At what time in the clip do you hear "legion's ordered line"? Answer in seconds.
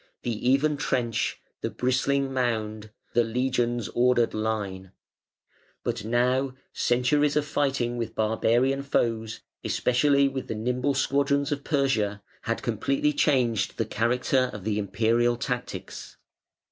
3.23-4.93